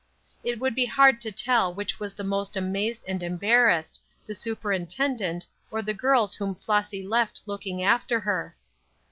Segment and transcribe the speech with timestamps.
[0.43, 5.45] It would be hard to tell which was the most amazed and embarrassed, the superintendent
[5.69, 8.55] or the girls whom Flossy left looking after her.